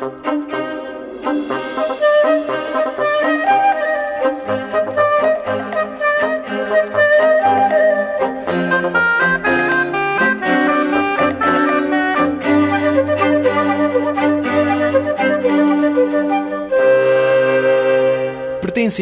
[0.00, 0.16] Pertencem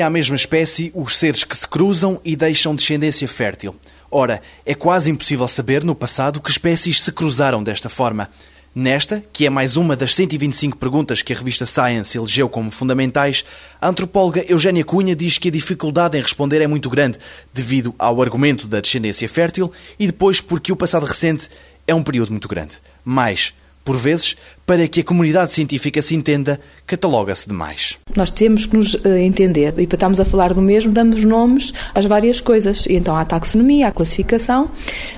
[0.00, 3.76] à mesma espécie os seres que se cruzam e deixam descendência fértil.
[4.10, 8.30] Ora, é quase impossível saber no passado que espécies se cruzaram desta forma.
[8.78, 13.42] Nesta, que é mais uma das 125 perguntas que a revista Science elegeu como fundamentais,
[13.80, 17.18] a antropóloga Eugénia Cunha diz que a dificuldade em responder é muito grande,
[17.54, 21.48] devido ao argumento da descendência fértil e depois porque o passado recente
[21.86, 22.76] é um período muito grande.
[23.02, 23.54] Mais,
[23.86, 24.36] por vezes,
[24.66, 27.96] para que a comunidade científica se entenda, cataloga-se demais.
[28.16, 31.72] Nós temos que nos eh, entender e para estarmos a falar do mesmo, damos nomes
[31.94, 32.84] às várias coisas.
[32.86, 34.68] E então há a taxonomia, há a classificação,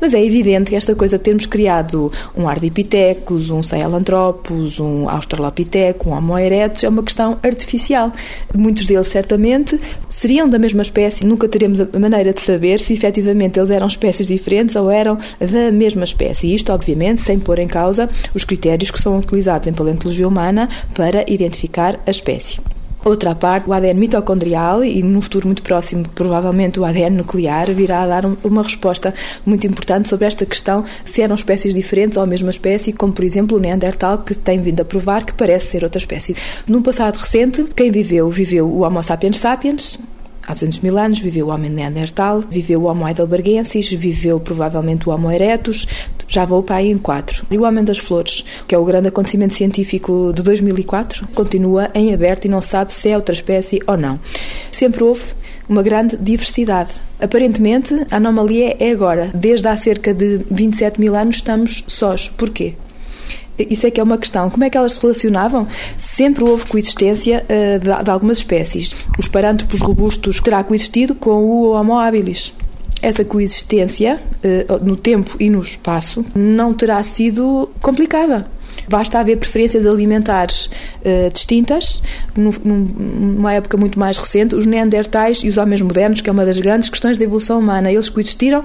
[0.00, 6.06] mas é evidente que esta coisa de termos criado um Ardipithecus, um Sahelanthropus, um Australopithecus,
[6.06, 8.12] um Homo erectus, é uma questão artificial.
[8.56, 9.78] Muitos deles, certamente,
[10.08, 14.28] seriam da mesma espécie, nunca teremos a maneira de saber se efetivamente eles eram espécies
[14.28, 16.54] diferentes ou eram da mesma espécie.
[16.54, 21.24] Isto, obviamente, sem pôr em causa os critérios que são utilizados em paleontologia humana para
[21.26, 22.60] identificar a espécie.
[23.04, 28.02] Outra parte, o ADN mitocondrial e no futuro muito próximo, provavelmente o ADN nuclear, virá
[28.02, 29.12] a dar uma resposta
[29.44, 33.24] muito importante sobre esta questão se eram espécies diferentes ou a mesma espécie, como por
[33.24, 36.36] exemplo o Neandertal, que tem vindo a provar que parece ser outra espécie.
[36.68, 39.98] No passado recente, quem viveu, viveu o Homo sapiens sapiens,
[40.46, 45.12] há 200 mil anos, viveu o homem neandertal, viveu o Homo heidelbergensis, viveu provavelmente o
[45.12, 45.86] Homo erectus,
[46.28, 47.44] já vou para aí em quatro.
[47.50, 52.12] E o Homem das Flores, que é o grande acontecimento científico de 2004, continua em
[52.12, 54.18] aberto e não sabe se é outra espécie ou não.
[54.70, 55.22] Sempre houve
[55.68, 56.90] uma grande diversidade.
[57.20, 59.30] Aparentemente, a anomalia é agora.
[59.34, 62.28] Desde há cerca de 27 mil anos estamos sós.
[62.28, 62.74] Porquê?
[63.58, 64.48] Isso é que é uma questão.
[64.48, 65.68] Como é que elas se relacionavam?
[65.96, 68.90] Sempre houve coexistência uh, de, de, algumas espécies.
[69.18, 72.54] Os parântropos robustos terá coexistido com o Homo habilis.
[73.00, 78.46] Essa coexistência, uh, no tempo e no espaço, não terá sido complicada.
[78.88, 82.02] Basta haver preferências alimentares uh, distintas.
[82.36, 86.58] numa época muito mais recente, os neandertais e os homens modernos, que é uma das
[86.58, 88.64] grandes questões da evolução humana, eles coexistiram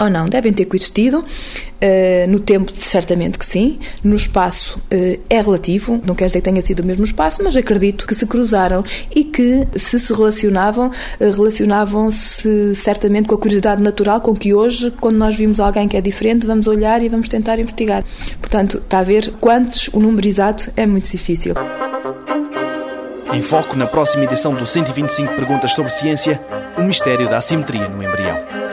[0.00, 1.18] ou não, devem ter coexistido.
[1.20, 3.78] Uh, no tempo, certamente que sim.
[4.02, 6.00] No espaço, uh, é relativo.
[6.06, 8.84] Não quer dizer que tenha sido o mesmo espaço, mas acredito que se cruzaram
[9.14, 14.90] e que, se se relacionavam, uh, relacionavam-se certamente com a curiosidade natural com que hoje,
[15.00, 18.04] quando nós vimos alguém que é diferente, vamos olhar e vamos tentar investigar.
[18.40, 21.54] Portanto, está a ver quantos, o número exato é muito difícil.
[23.32, 26.40] Em foco na próxima edição do 125 Perguntas sobre Ciência,
[26.76, 28.69] o mistério da assimetria no embrião.